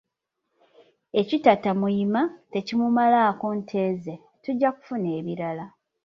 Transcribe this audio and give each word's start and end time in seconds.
ekitatta 1.21 1.71
muyima, 1.79 2.21
tekimumalaako 2.51 3.45
nte 3.59 3.81
ze, 4.03 4.15
tujja 4.43 4.69
kufuna 4.75 5.07
ebirala 5.19 5.65